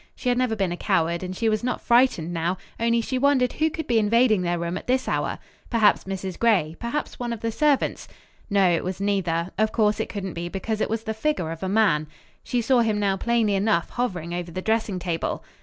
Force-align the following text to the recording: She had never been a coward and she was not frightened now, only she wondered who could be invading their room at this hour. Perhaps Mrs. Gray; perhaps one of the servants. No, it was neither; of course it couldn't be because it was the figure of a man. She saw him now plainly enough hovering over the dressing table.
She 0.15 0.29
had 0.29 0.37
never 0.39 0.55
been 0.55 0.71
a 0.71 0.77
coward 0.77 1.21
and 1.21 1.35
she 1.37 1.47
was 1.47 1.63
not 1.63 1.79
frightened 1.79 2.33
now, 2.33 2.57
only 2.79 3.01
she 3.01 3.19
wondered 3.19 3.53
who 3.53 3.69
could 3.69 3.85
be 3.85 3.99
invading 3.99 4.41
their 4.41 4.57
room 4.57 4.75
at 4.75 4.87
this 4.87 5.07
hour. 5.07 5.37
Perhaps 5.69 6.05
Mrs. 6.05 6.39
Gray; 6.39 6.75
perhaps 6.79 7.19
one 7.19 7.31
of 7.31 7.41
the 7.41 7.51
servants. 7.51 8.07
No, 8.49 8.67
it 8.71 8.83
was 8.83 8.99
neither; 8.99 9.51
of 9.59 9.71
course 9.71 9.99
it 9.99 10.09
couldn't 10.09 10.33
be 10.33 10.49
because 10.49 10.81
it 10.81 10.89
was 10.89 11.03
the 11.03 11.13
figure 11.13 11.51
of 11.51 11.61
a 11.61 11.69
man. 11.69 12.07
She 12.43 12.63
saw 12.63 12.79
him 12.79 12.99
now 12.99 13.15
plainly 13.15 13.53
enough 13.53 13.91
hovering 13.91 14.33
over 14.33 14.49
the 14.51 14.59
dressing 14.59 14.97
table. 14.97 15.43